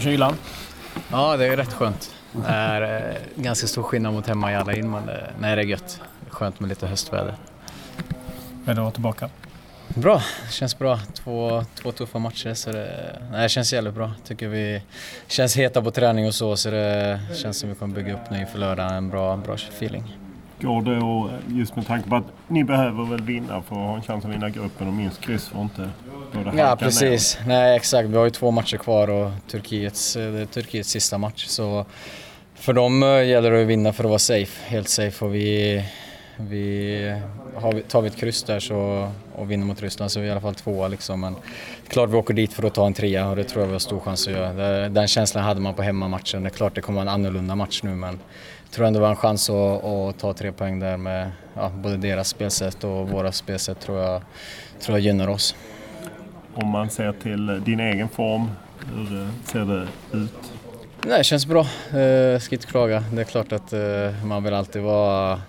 [0.00, 0.34] i kylan?
[1.10, 2.14] Ja, det är rätt skönt.
[2.32, 5.02] Det är eh, ganska stor skillnad mot hemma i alla in, men
[5.40, 6.00] nej, det är gött.
[6.28, 7.34] Skönt med lite höstväder.
[8.66, 9.30] Är du tillbaka?
[9.88, 10.98] Bra, det känns bra.
[11.14, 14.12] Två, två tuffa matcher så det, nej, det känns jävligt bra.
[14.24, 14.82] Tycker vi
[15.28, 18.40] känns heta på träning och så så det känns som vi kommer bygga upp nu
[18.40, 20.16] inför lördag en bra, bra feeling.
[20.62, 24.02] Går och just med tanke på att ni behöver väl vinna för att ha en
[24.02, 25.90] chans att vinna gruppen och minst kryss för inte
[26.32, 27.48] både Ja precis, ner.
[27.48, 28.08] nej exakt.
[28.08, 31.86] Vi har ju två matcher kvar och Turkiets, det är Turkiets sista match så
[32.54, 35.84] för dem eh, gäller det att vinna för att vara safe, helt safe och vi
[36.48, 37.20] vi,
[37.54, 40.30] har tar vi ett kryss där så, och vinner mot Ryssland så är vi i
[40.30, 40.88] alla fall tvåa.
[40.88, 41.20] Liksom.
[41.20, 41.36] Men
[41.88, 43.78] klart vi åker dit för att ta en trea och det tror jag vi har
[43.78, 44.88] stor chans att göra.
[44.88, 46.42] Den känslan hade man på hemmamatchen.
[46.42, 48.18] Det är klart det kommer vara en annorlunda match nu men
[48.62, 51.68] jag tror ändå vi har en chans att, att ta tre poäng där med ja,
[51.68, 54.22] både deras spelsätt och våra spelsätt tror jag,
[54.80, 55.54] tror jag gynnar oss.
[56.54, 58.50] Om man ser till din egen form,
[58.94, 60.52] hur ser det ut?
[61.06, 61.66] Nej, det känns bra.
[61.92, 63.04] Jag ska inte klaga.
[63.12, 65.40] Det är klart att eh, man vill alltid vara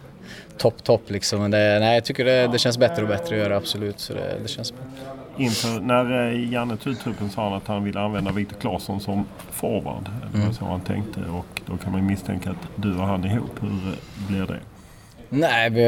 [0.57, 1.41] topp, topp liksom.
[1.41, 3.99] Men det, nej, jag tycker det, det, känns bättre och bättre att göra absolut.
[3.99, 4.81] Så det, det känns bra.
[5.37, 9.25] Inför, när eh, Janne tog truppen sa han att han ville använda Viktor Claesson som
[9.51, 10.03] forward.
[10.03, 10.53] Det var mm.
[10.53, 13.51] så han tänkte och då kan man misstänka att du och han ihop.
[13.61, 14.59] Hur eh, blir det?
[15.33, 15.83] Nej, vi,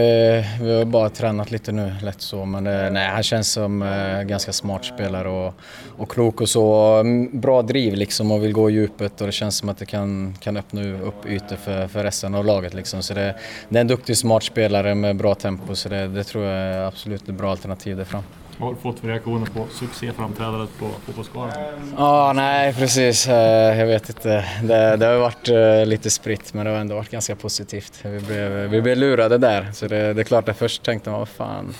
[0.61, 2.45] vi har bara tränat lite nu, lätt så.
[2.45, 5.53] Men det, nej, han känns som eh, ganska smart spelare och,
[5.97, 6.95] och klok och så.
[6.99, 9.85] Mm, bra driv liksom och vill gå i djupet och det känns som att det
[9.85, 12.73] kan, kan öppna upp ytor för, för resten av laget.
[12.73, 13.03] Liksom.
[13.03, 13.35] Så det,
[13.69, 16.87] det är en duktig, smart spelare med bra tempo så det, det tror jag är
[16.87, 18.23] absolut ett bra alternativ där fram.
[18.57, 21.53] Vad har du fått för reaktioner på succéframträdandet på Fotbollsgalan?
[21.97, 23.27] Ja, nej precis.
[23.27, 24.45] Eh, jag vet inte.
[24.63, 27.99] Det, det har varit eh, lite spritt men det har ändå varit ganska positivt.
[28.03, 29.71] Vi blev, vi blev lurade där.
[29.73, 31.73] Så det, det är klart att först tänkte man, vad fan.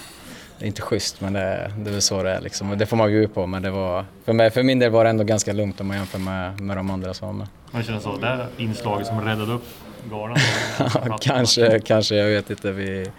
[0.60, 2.78] Det är inte schysst men det, det är väl så det är liksom.
[2.78, 5.10] Det får man ju på men det var, för, mig, för min del var det
[5.10, 7.48] ändå ganska lugnt om man jämför med, med de andra som var med.
[7.72, 9.66] Man känner så, det här inslaget som räddade upp
[10.10, 10.38] galan?
[11.22, 12.72] kanske, kanske, jag vet inte.
[12.72, 13.12] Vi,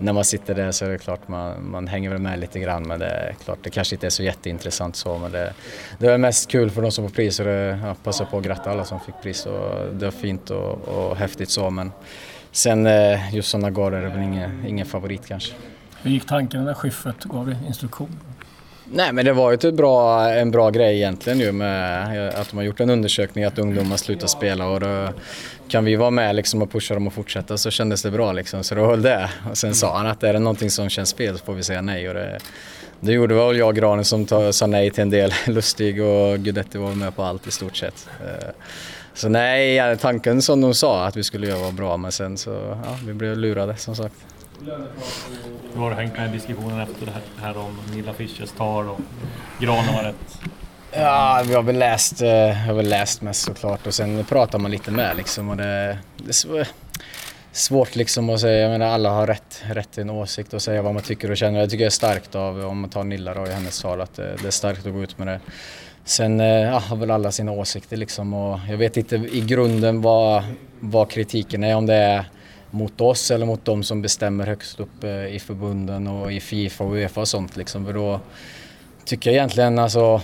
[0.00, 2.82] när man sitter där så är det klart man, man hänger väl med lite grann
[2.82, 5.52] men det är klart det kanske inte är så jätteintressant så men det,
[5.98, 8.44] det är mest kul för de som får pris och det, ja, passa på att
[8.44, 11.92] gratta alla som fick pris och det var fint och, och häftigt så men
[12.52, 15.54] sen eh, just sådana gårdar är väl ingen, ingen favorit kanske.
[16.02, 18.18] Hur gick tanken när Schyffert gav dig instruktion?
[18.92, 22.50] Nej men det var ju ett bra, en bra grej egentligen ju med eh, att
[22.50, 25.08] de har gjort en undersökning att ungdomar slutar spela och då
[25.68, 28.64] kan vi vara med liksom och pusha dem att fortsätta så kändes det bra liksom
[28.64, 29.30] så då höll det.
[29.50, 31.82] Och sen sa han att är det någonting som känns fel så får vi säga
[31.82, 32.38] nej och det,
[33.00, 35.32] det gjorde väl jag och Granen som ta, sa nej till en del.
[35.46, 38.08] Lustig och Guidetti var med på allt i stort sett.
[38.24, 38.48] Eh,
[39.14, 42.78] så nej, tanken som de sa att vi skulle göra var bra men sen så,
[42.84, 44.14] ja, vi blev lurade som sagt.
[44.62, 47.12] Nu har du hängt med i diskussionen efter det
[47.42, 49.00] här, om Nilla Fischers tal och
[49.60, 50.40] Granen var rätt
[50.92, 54.70] Ja, vi har väl läst, jag har väl läst mest såklart och sen pratar man
[54.70, 56.68] lite med liksom och det, det är
[57.52, 60.82] svårt liksom att säga, jag menar alla har rätt, rätt till en åsikt och säga
[60.82, 61.60] vad man tycker och känner.
[61.60, 64.14] Jag tycker det är starkt av, om man tar Nilla då i hennes tal, att
[64.14, 65.40] det, är starkt att gå ut med det.
[66.04, 70.02] Sen eh, ja, har väl alla sina åsikter liksom och jag vet inte i grunden
[70.02, 70.44] vad,
[70.80, 72.24] vad kritiken är, om det är
[72.70, 76.84] mot oss eller mot de som bestämmer högst upp eh, i förbunden och i Fifa
[76.84, 77.86] och Uefa och sånt liksom.
[77.86, 78.20] För då
[79.04, 80.20] tycker jag egentligen alltså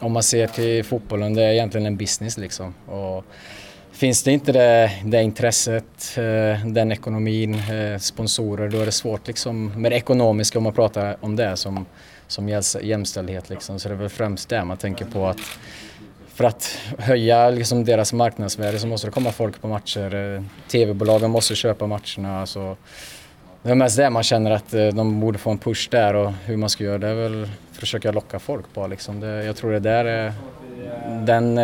[0.00, 2.74] om man ser till fotbollen, det är egentligen en business liksom.
[2.86, 3.24] Och
[3.92, 9.26] finns det inte det, det intresset, eh, den ekonomin, eh, sponsorer, då är det svårt
[9.26, 11.86] liksom med det ekonomiska om man pratar om det som,
[12.26, 12.48] som
[12.82, 13.78] jämställdhet liksom.
[13.78, 15.40] Så det är väl främst det man tänker på att
[16.42, 20.14] för att höja liksom deras marknadsvärde så måste det komma folk på matcher.
[20.14, 22.40] Eh, TV-bolagen måste köpa matcherna.
[22.40, 22.76] Alltså,
[23.62, 26.32] det är mest det man känner att eh, de borde få en push där och
[26.44, 28.86] hur man ska göra det är väl försöka locka folk bara.
[28.86, 29.20] liksom.
[29.20, 30.32] Det, jag tror det är där, är
[31.26, 31.54] den,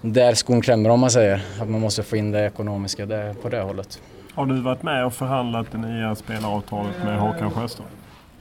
[0.00, 1.42] där skon klämmer om man säger.
[1.60, 4.00] Att man måste få in det ekonomiska där, på det hållet.
[4.34, 7.86] Har du varit med och förhandlat det nya spelaravtalet med Håkan Sjöström?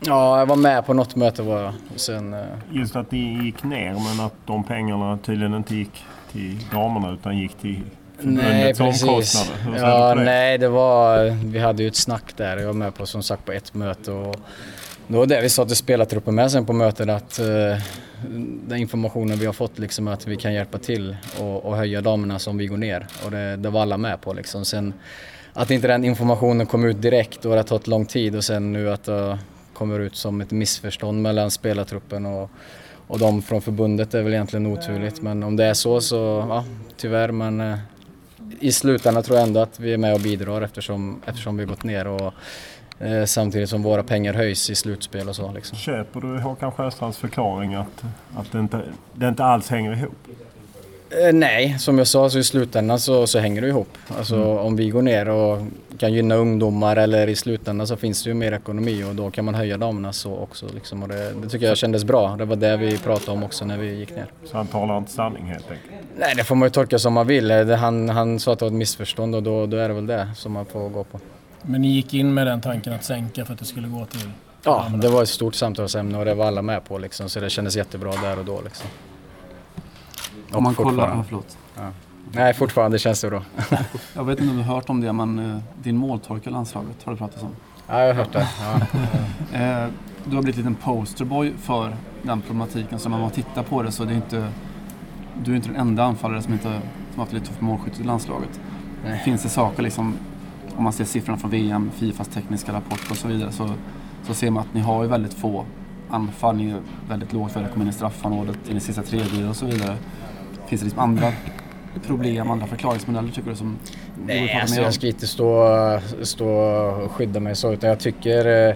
[0.06, 1.74] Ja, jag var med på något möte var jag.
[1.96, 2.36] Sen,
[2.72, 7.38] Just att det gick ner men att de pengarna tydligen inte gick till damerna utan
[7.38, 7.82] gick till
[8.20, 9.52] Nej, precis.
[9.78, 11.30] Ja, det nej, det var...
[11.46, 12.58] Vi hade ju ett snack där.
[12.58, 14.36] Jag var med på som sagt på ett möte och
[15.08, 17.78] det var det vi sa till spelartruppen med sen på mötet att uh,
[18.68, 22.40] den informationen vi har fått liksom att vi kan hjälpa till och, och höja damerna
[22.40, 24.66] som vi går ner och det, det var alla med på liksom.
[24.66, 24.94] Sen
[25.54, 28.74] att inte den informationen kom ut direkt och det har tagit lång tid och sen
[28.74, 29.40] nu att det
[29.74, 32.52] kommer ut som ett missförstånd mellan spelartruppen och,
[33.08, 36.66] och de från förbundet är väl egentligen oturligt men om det är så så ja,
[36.98, 37.78] tyvärr men eh,
[38.60, 41.84] i slutändan tror jag ändå att vi är med och bidrar eftersom, eftersom vi gått
[41.84, 42.34] ner och
[43.00, 45.52] eh, samtidigt som våra pengar höjs i slutspel och så.
[45.52, 45.78] Liksom.
[45.78, 48.04] Köper du Håkan Sjöstrands förklaring att,
[48.36, 48.82] att det, inte,
[49.14, 50.28] det inte alls hänger ihop?
[51.22, 53.98] Eh, nej, som jag sa så i slutändan så, så hänger det ihop.
[54.18, 54.58] Alltså mm.
[54.58, 55.62] om vi går ner och
[55.98, 59.46] kan gynna ungdomar eller i slutändan så finns det ju mer ekonomi och då kan
[59.46, 60.66] man höja damerna så också.
[60.74, 61.04] Liksom.
[61.04, 62.36] Och det, det, tycker jag kändes bra.
[62.36, 64.26] Det var det vi pratade om också när vi gick ner.
[64.46, 65.94] Så han talar inte sanning helt enkelt?
[66.18, 67.48] Nej, det får man ju tolka som man vill.
[67.48, 70.08] Det, han, han sa att det var ett missförstånd och då, då är det väl
[70.08, 71.20] det som man får gå på.
[71.62, 74.30] Men ni gick in med den tanken att sänka för att det skulle gå till
[74.66, 77.50] Ja, det var ett stort samtalsämne och det var alla med på liksom, så det
[77.50, 78.62] kändes jättebra där och då.
[78.62, 78.88] Liksom.
[80.54, 81.10] Om man kollar...
[81.10, 81.58] Ja, förlåt.
[81.76, 81.90] Ja.
[82.32, 83.42] Nej, fortfarande känns det bra.
[84.16, 87.04] jag vet inte om du har hört om det, men uh, din måltolk i landslaget
[87.04, 87.50] har du pratat om?
[87.88, 88.48] Ja, jag har hört det.
[89.54, 89.86] Ja.
[89.86, 89.92] uh,
[90.26, 93.92] du har blivit en liten posterboy för den problematiken, så när man tittar på det
[93.92, 94.48] så är det inte...
[95.44, 96.82] Du är inte den enda anfallare som inte
[97.14, 98.60] som haft lite tufft målskytt i landslaget.
[99.06, 99.22] Nej.
[99.26, 100.18] Finns det saker liksom,
[100.78, 103.70] om man ser siffrorna från VM, Fifas tekniska rapport och så vidare, så,
[104.24, 105.66] så ser man att ni har ju väldigt få
[106.10, 106.56] anfall.
[106.56, 109.56] Ni är väldigt lågt för att komma in i straffområdet i den sista tredjedelen och
[109.56, 109.98] så vidare.
[110.68, 111.32] Finns det liksom andra
[112.06, 113.78] problem, andra förklaringsmodeller tycker du som
[114.26, 118.76] Nej, alltså jag ska inte stå, stå och skydda mig så utan jag tycker eh,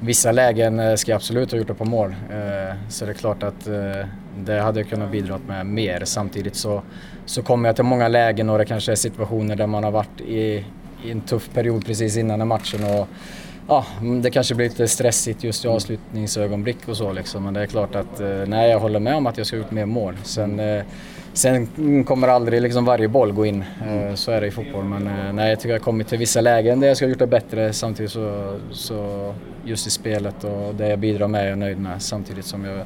[0.00, 2.10] vissa lägen eh, ska jag absolut ha gjort det på mål.
[2.30, 4.06] Eh, så det är klart att eh,
[4.38, 6.04] det hade jag kunnat bidra med mer.
[6.04, 6.82] Samtidigt så,
[7.26, 10.20] så kommer jag till många lägen och det kanske är situationer där man har varit
[10.20, 10.64] i,
[11.04, 13.08] i en tuff period precis innan matchen och
[13.68, 13.86] ja,
[14.22, 17.44] det kanske blir lite stressigt just i avslutningsögonblick och så liksom.
[17.44, 19.70] Men det är klart att eh, nej, jag håller med om att jag ska ut
[19.70, 20.16] mer mål.
[20.22, 20.84] Sen, eh,
[21.32, 23.64] sen kommer aldrig liksom varje boll gå in.
[23.86, 24.84] Eh, så är det i fotboll.
[24.84, 27.18] Men nej, jag tycker jag har kommit till vissa lägen där jag ska ha gjort
[27.18, 27.72] det bättre.
[27.72, 29.34] Samtidigt så, så
[29.64, 32.02] just i spelet och det jag bidrar med är jag nöjd med.
[32.02, 32.84] Samtidigt som jag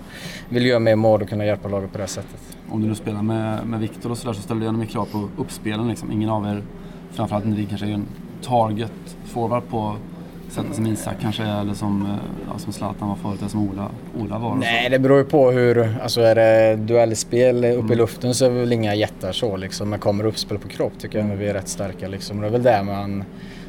[0.49, 2.41] vill göra mer mål och kunna hjälpa laget på det sättet.
[2.71, 5.05] Om du nu spelar med, med Viktor och sådär så ställer du gärna mer krav
[5.05, 6.13] på uppspelen liksom.
[6.13, 6.63] Ingen av er,
[7.13, 8.07] framförallt ni kanske är en
[8.43, 8.93] target
[9.25, 9.97] forward på
[10.53, 12.13] sättet som Isak kanske är eller som, eh,
[12.53, 13.89] ja, som Zlatan var förut eller som Ola,
[14.19, 14.55] Ola var?
[14.55, 15.97] Nej, det beror ju på hur...
[16.03, 17.93] Alltså är det duellspel uppe mm.
[17.93, 19.91] i luften så är det väl inga jättar så liksom.
[19.91, 22.41] Men kommer uppspel på kropp tycker jag att vi är rätt starka liksom.
[22.41, 23.25] Det är väl där man,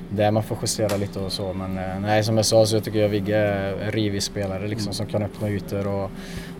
[0.09, 1.53] där man får justera lite och så.
[1.53, 4.87] Men eh, nej, som jag sa så tycker jag Vigge är en rivig spelare liksom
[4.87, 4.93] mm.
[4.93, 6.11] som kan öppna ytor och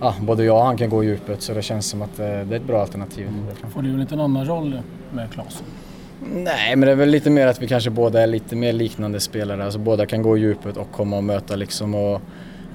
[0.01, 2.25] ja, både jag och han kan gå i djupet så det känns som att eh,
[2.25, 3.27] det är ett bra alternativ.
[3.27, 3.71] Mm.
[3.73, 4.81] Får du en liten annan roll
[5.13, 5.65] med Claesson?
[6.25, 9.19] Nej, men det är väl lite mer att vi kanske båda är lite mer liknande
[9.19, 9.63] spelare.
[9.63, 12.21] Alltså båda kan gå i djupet och komma och möta liksom och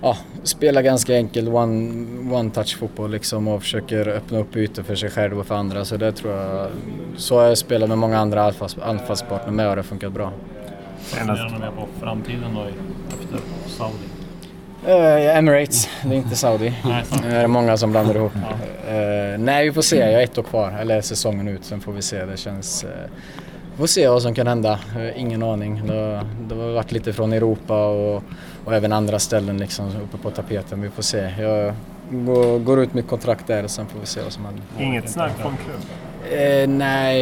[0.02, 4.94] ja, spela ganska enkelt one, one touch fotboll liksom och försöker öppna upp ytor för
[4.94, 5.84] sig själv och för andra.
[5.84, 6.70] Så det tror jag,
[7.16, 8.52] så har jag spelat med många andra
[8.82, 10.32] anfallspartner med och det har funkat bra.
[10.99, 14.15] Funderar ni mer på framtiden då efter Saudi?
[14.86, 16.74] Uh, Emirates, det är inte Saudi.
[17.22, 18.32] det är många som blandar ihop.
[18.34, 18.92] Ja.
[18.94, 19.96] Uh, nej, vi får se.
[19.96, 21.64] Jag har ett år kvar, eller säsongen ut.
[21.64, 22.24] Sen får vi se.
[22.24, 22.84] Det känns...
[22.84, 22.90] Uh,
[23.72, 24.78] vi får se vad som kan hända.
[25.16, 25.86] Ingen aning.
[25.86, 28.22] Det, det har varit lite från Europa och,
[28.64, 30.82] och även andra ställen liksom uppe på tapeten.
[30.82, 31.34] Vi får se.
[31.38, 31.74] Jag
[32.10, 34.64] går, går ut mitt kontrakt där och sen får vi se vad som händer.
[34.78, 35.80] Inget snack från klubb?
[36.30, 37.18] Eh, nej,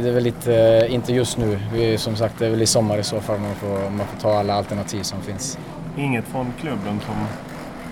[0.00, 1.58] det är väl lite, inte just nu.
[1.72, 4.20] Vi, som sagt, det är väl i sommar i så fall man får, man får
[4.20, 5.58] ta alla alternativ som finns.
[5.96, 7.14] Inget från klubben som...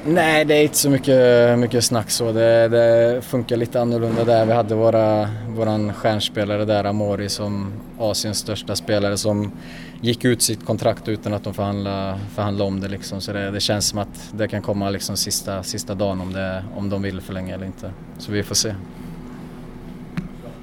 [0.04, 2.32] Nej, det är inte så mycket, mycket snack så.
[2.32, 4.46] Det, det funkar lite annorlunda där.
[4.46, 9.52] Vi hade våra, våran stjärnspelare där, Amori, som Asiens största spelare som
[10.00, 12.88] gick ut sitt kontrakt utan att de förhandlade, förhandlade om det.
[12.88, 13.20] Liksom.
[13.20, 16.64] Så det, det, känns som att det kan komma liksom sista, sista dagen om, det,
[16.76, 17.92] om de vill förlänga eller inte.
[18.18, 18.74] Så vi får se.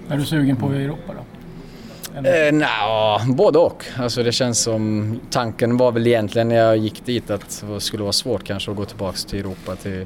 [0.09, 1.26] Är du sugen på Europa då?
[2.25, 3.85] Eh, Nja, både och.
[3.97, 5.19] Alltså det känns som...
[5.29, 8.77] Tanken var väl egentligen när jag gick dit att det skulle vara svårt kanske att
[8.77, 9.75] gå tillbaka till Europa.
[9.75, 10.05] Till,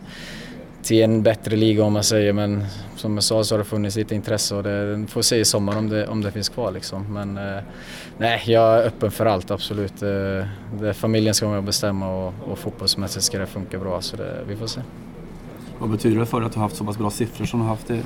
[0.84, 2.66] till en bättre liga om man säger men
[2.96, 5.78] som jag sa så har det funnits lite intresse och det får se i sommar
[5.78, 7.14] om det, om det finns kvar liksom.
[7.14, 7.64] Men eh,
[8.18, 10.02] nej, jag är öppen för allt absolut.
[10.02, 10.10] Eh,
[10.80, 14.18] det, familjen ska vara med och bestämma och, och fotbollsmässigt ska det funka bra så
[14.18, 14.82] det, vi får se.
[15.80, 17.66] Vad betyder det för dig att du har haft så pass bra siffror som du
[17.66, 18.02] har haft i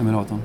[0.00, 0.42] Emiraten?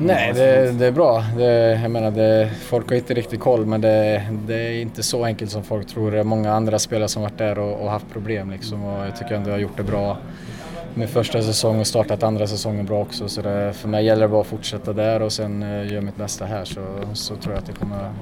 [0.00, 1.24] Nej, det, det, är bra.
[1.36, 5.24] Det, jag menar, det, folk har inte riktigt koll men det, det, är inte så
[5.24, 6.10] enkelt som folk tror.
[6.10, 9.16] Det är många andra spelare som varit där och, och haft problem liksom, och jag
[9.16, 10.16] tycker ändå jag har gjort det bra
[10.94, 13.28] med första säsongen och startat andra säsongen bra också.
[13.28, 16.16] Så det, för mig gäller det bara att fortsätta där och sen uh, göra mitt
[16.16, 16.80] bästa här så,
[17.14, 18.12] så tror jag att det kommer...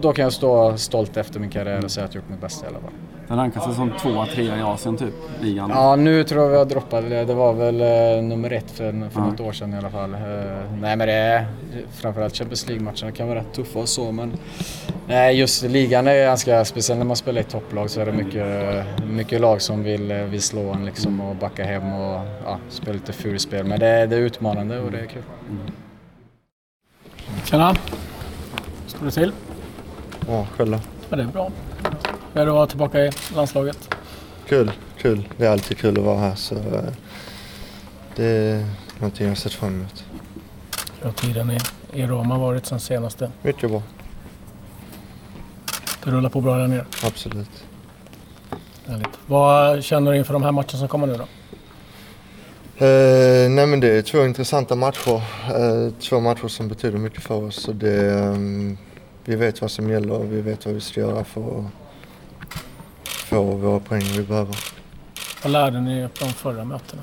[0.00, 2.66] Då kan jag stå stolt efter min karriär och säga att jag gjort mitt bästa
[2.66, 2.92] i alla fall.
[3.28, 5.70] Den rankas som tvåa, trea i Asien typ, ligan?
[5.70, 7.10] Ja, nu tror jag vi har droppat.
[7.10, 9.26] Det var väl uh, nummer ett för, för ja.
[9.26, 10.14] något år sedan i alla fall.
[10.14, 10.20] Uh,
[10.80, 11.46] nej men det är
[11.90, 14.32] framförallt Champions League-matcherna kan vara rätt tuffa och så men
[15.06, 16.98] nej, just ligan är ganska speciell.
[16.98, 20.72] När man spelar i topplag så är det mycket, mycket lag som vill, vill slå
[20.72, 23.66] en liksom och backa hem och ja, spela lite fulspel.
[23.66, 25.22] Men det, det är utmanande och det är kul.
[25.48, 25.62] Mm.
[27.44, 27.76] Tjena!
[28.86, 29.32] Står det till?
[30.28, 30.78] Ja, själv då?
[31.10, 31.50] Ja, det är bra.
[32.36, 33.94] Hur är det att vara tillbaka i landslaget?
[34.48, 35.28] Kul, kul.
[35.36, 36.82] Det är alltid kul att vara här så eh,
[38.16, 38.66] det är
[38.98, 40.04] någonting jag har sett fram emot.
[40.98, 41.58] Hur har tiden i,
[41.92, 43.30] i Roma varit sen senaste?
[43.42, 43.82] Mycket bra,
[46.04, 46.86] Det rullar på bra där nere.
[47.04, 47.64] absolut.
[48.86, 49.08] Härligt.
[49.26, 51.22] Vad känner du inför de här matcherna som kommer nu då?
[52.86, 55.22] Eh, nej men det är två intressanta matcher.
[55.48, 57.62] Eh, två matcher som betyder mycket för oss.
[57.62, 58.78] Så det, ehm,
[59.24, 61.64] vi vet vad som gäller och vi vet vad vi ska göra för att
[63.26, 64.56] få våra poäng vi behöver.
[65.42, 67.02] Vad lärde ni er på de förra mötena?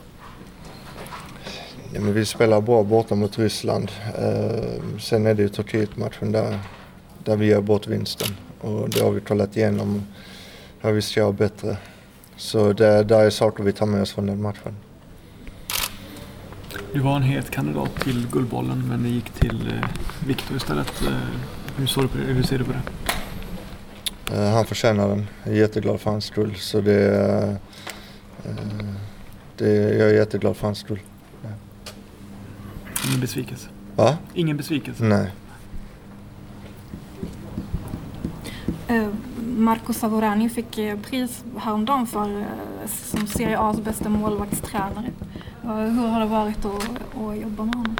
[1.93, 3.91] Ja, men vi spelar bra borta mot Ryssland.
[4.17, 6.59] Eh, sen är det ju Turkiet-matchen där,
[7.23, 8.27] där vi gör bort vinsten.
[8.61, 10.05] Och det har vi kollat igenom
[10.81, 11.77] vad vi ska göra bättre.
[12.35, 14.75] Så det där är saker vi tar med oss från den matchen.
[16.93, 19.89] Du var en het kandidat till Guldbollen men det gick till eh,
[20.27, 21.01] Viktor istället.
[21.01, 21.13] Eh,
[21.77, 22.23] hur, du på det?
[22.23, 23.02] hur ser du på det?
[24.33, 25.27] Eh, han förtjänar den.
[25.43, 26.55] Jag är jätteglad för hans skull.
[26.55, 27.09] Så det,
[28.45, 28.53] eh,
[29.57, 30.99] det, jag är jätteglad för hans skull.
[33.07, 33.69] Ingen besvikelse?
[33.95, 34.17] Va?
[34.33, 35.03] Ingen besvikelse?
[35.03, 35.31] Nej.
[38.87, 39.07] Eh,
[39.57, 40.75] Marco Savorani fick
[41.09, 42.45] pris häromdagen för,
[42.87, 45.11] som Serie A's bästa målvaktstränare.
[45.61, 46.83] Hur har det varit att,
[47.17, 47.95] att jobba med honom?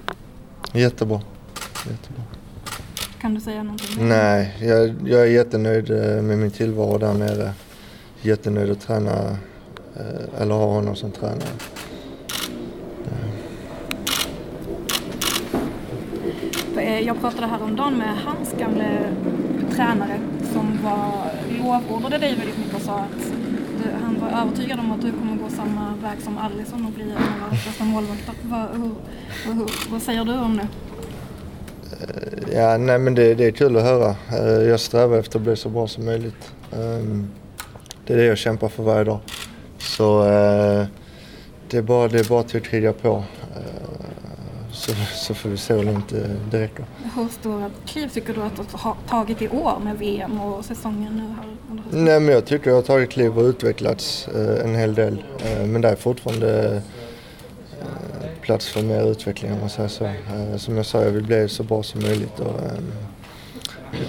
[0.74, 1.22] Jättebra.
[1.90, 2.24] Jättebra.
[3.24, 4.08] Kan du säga någonting?
[4.08, 7.54] Nej, jag, jag är jättenöjd eh, med min tillvaro där nere.
[8.22, 9.12] Jättenöjd att träna,
[9.96, 11.50] eh, eller ha honom som tränare.
[16.78, 18.86] Eh, Jag pratade häromdagen med hans gamla
[19.76, 20.20] tränare
[20.54, 21.32] som var
[21.64, 23.32] lovordade dig väldigt mycket och sa att
[23.84, 27.04] du, han var övertygad om att du kommer gå samma väg som Alisson och bli
[27.04, 28.34] en av världens bästa målvakter.
[28.42, 30.68] Vad, hur, hur, vad säger du om det?
[32.54, 34.16] Ja, nej men det, det är kul att höra.
[34.32, 36.52] Eh, Jag strävar efter att bli så bra som möjligt.
[36.74, 37.28] Ehm,
[38.08, 39.20] Det är det jag kämpar för varje dag.
[39.78, 40.86] Så eh,
[41.70, 43.10] det är bara, det är bara till att kriga på.
[43.56, 43.62] Eh,
[44.72, 46.10] Så, så får vi se hur långt
[46.52, 46.86] det, räcker.
[47.16, 51.14] Hur stora kliv tycker du att du har tagit i år med VM och säsongen
[51.16, 51.54] nu här?
[52.04, 55.24] Nej men jag tycker jag har tagit kliv och utvecklats eh, en hel del.
[55.46, 56.82] Eh, Men det är fortfarande eh,
[58.44, 60.06] plats för mer utveckling om man säger så.
[60.06, 62.92] Eh, Som jag sa, jag vill bli så bra som möjligt och ehm,
[63.94, 64.00] eh,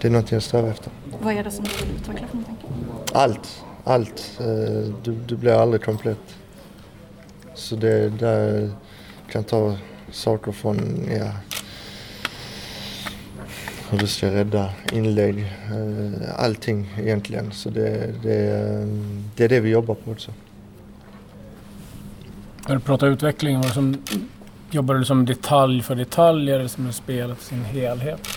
[0.00, 0.92] det är någonting jag strävar efter.
[1.22, 2.68] Vad är det som du vill utveckla för någonting?
[3.12, 4.38] Allt, allt.
[4.40, 6.34] Eh, Du, du blir aldrig komplett.
[7.54, 8.70] Så det där
[9.30, 9.76] kan ta
[10.10, 11.30] saker från, ja,
[13.90, 17.52] hur du ska rädda inlägg, eh, allting egentligen.
[17.52, 18.86] Så det, det, eh,
[19.36, 20.32] det är det vi jobbar på också.
[22.68, 23.96] När du pratar utveckling, var som,
[24.70, 28.28] jobbar du som detalj för detalj eller som en spelet i sin helhet?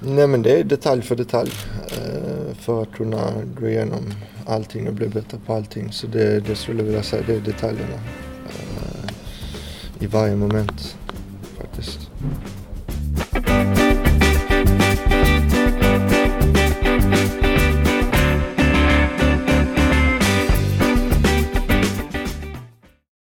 [0.00, 1.50] Nej men det är detalj för detalj
[1.88, 4.12] eh, för att kunna gå igenom
[4.46, 5.92] allting och bli bättre på allting.
[5.92, 7.94] Så det, det skulle jag vilja säga, det är detaljerna
[8.48, 9.10] eh,
[9.98, 10.96] i varje moment
[11.58, 12.10] faktiskt.